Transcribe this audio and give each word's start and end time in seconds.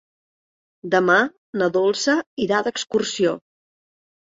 Demà 0.95 1.17
na 1.63 1.69
Dolça 1.77 2.17
irà 2.47 2.65
d'excursió. 2.71 3.37